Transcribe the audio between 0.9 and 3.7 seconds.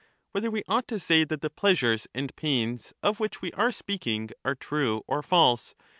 say that the pleasures and pains of which we